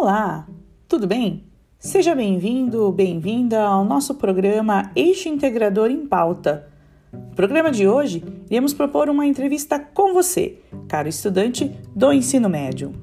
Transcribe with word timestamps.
Olá, 0.00 0.46
tudo 0.86 1.08
bem? 1.08 1.44
Seja 1.76 2.14
bem-vindo, 2.14 2.92
bem-vinda 2.92 3.64
ao 3.64 3.84
nosso 3.84 4.14
programa 4.14 4.92
Eixo 4.94 5.28
Integrador 5.28 5.90
em 5.90 6.06
Pauta. 6.06 6.68
No 7.12 7.34
programa 7.34 7.72
de 7.72 7.88
hoje, 7.88 8.22
iremos 8.48 8.72
propor 8.72 9.08
uma 9.08 9.26
entrevista 9.26 9.76
com 9.76 10.14
você, 10.14 10.60
caro 10.86 11.08
estudante 11.08 11.76
do 11.96 12.12
ensino 12.12 12.48
médio. 12.48 12.94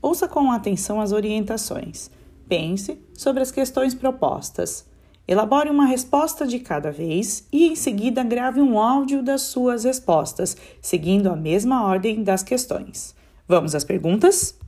Ouça 0.00 0.26
com 0.26 0.50
atenção 0.50 0.98
as 0.98 1.12
orientações. 1.12 2.10
Pense 2.48 2.98
sobre 3.12 3.42
as 3.42 3.52
questões 3.52 3.94
propostas. 3.94 4.90
Elabore 5.32 5.70
uma 5.70 5.86
resposta 5.86 6.46
de 6.46 6.58
cada 6.58 6.92
vez 6.92 7.48
e, 7.50 7.66
em 7.66 7.74
seguida, 7.74 8.22
grave 8.22 8.60
um 8.60 8.78
áudio 8.78 9.22
das 9.22 9.40
suas 9.40 9.84
respostas, 9.84 10.54
seguindo 10.78 11.30
a 11.30 11.34
mesma 11.34 11.86
ordem 11.86 12.22
das 12.22 12.42
questões. 12.42 13.14
Vamos 13.48 13.74
às 13.74 13.82
perguntas? 13.82 14.58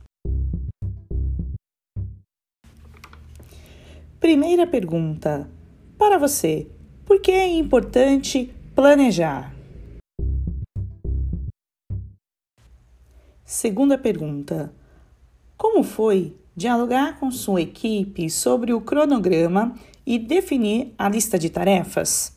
Primeira 4.19 4.65
pergunta: 4.65 5.47
Para 5.99 6.17
você, 6.17 6.67
por 7.05 7.21
que 7.21 7.31
é 7.31 7.47
importante 7.47 8.51
planejar? 8.73 9.53
Segunda 13.45 13.99
pergunta: 13.99 14.73
Como 15.55 15.83
foi 15.83 16.35
dialogar 16.55 17.19
com 17.19 17.29
sua 17.29 17.61
equipe 17.61 18.29
sobre 18.29 18.73
o 18.73 18.79
cronograma 18.79 19.75
e 20.05 20.17
definir 20.17 20.93
a 20.97 21.09
lista 21.09 21.37
de 21.37 21.49
tarefas. 21.49 22.33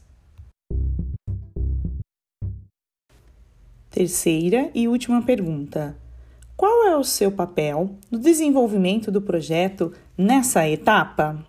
Terceira 3.91 4.71
e 4.75 4.89
última 4.89 5.23
pergunta: 5.23 5.97
Qual 6.57 6.87
é 6.87 6.97
o 6.97 7.05
seu 7.05 7.31
papel 7.31 7.97
no 8.11 8.19
desenvolvimento 8.19 9.11
do 9.11 9.23
projeto 9.23 9.93
nessa 10.17 10.69
etapa? 10.69 11.47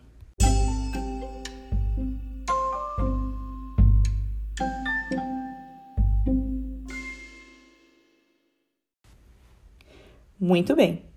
Muito 10.40 10.74
bem. 10.74 11.09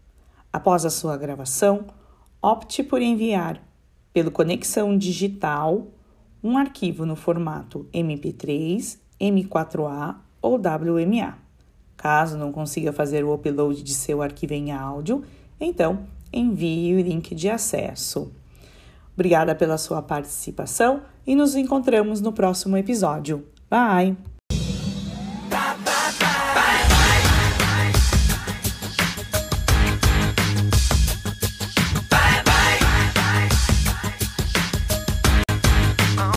Após 0.52 0.84
a 0.84 0.90
sua 0.90 1.16
gravação, 1.16 1.86
opte 2.42 2.82
por 2.82 3.00
enviar 3.00 3.62
pelo 4.12 4.30
Conexão 4.30 4.96
Digital 4.96 5.86
um 6.42 6.58
arquivo 6.58 7.06
no 7.06 7.16
formato 7.16 7.86
MP3, 7.94 8.98
M4A 9.20 10.16
ou 10.42 10.56
WMA. 10.56 11.38
Caso 11.96 12.36
não 12.36 12.52
consiga 12.52 12.92
fazer 12.92 13.24
o 13.24 13.32
upload 13.32 13.82
de 13.82 13.94
seu 13.94 14.20
arquivo 14.20 14.54
em 14.54 14.72
áudio, 14.72 15.24
então 15.60 16.00
envie 16.32 16.94
o 16.94 17.00
link 17.00 17.34
de 17.34 17.48
acesso. 17.48 18.32
Obrigada 19.14 19.54
pela 19.54 19.78
sua 19.78 20.02
participação 20.02 21.02
e 21.26 21.34
nos 21.34 21.54
encontramos 21.54 22.20
no 22.20 22.32
próximo 22.32 22.76
episódio. 22.76 23.46
Bye! 23.70 24.31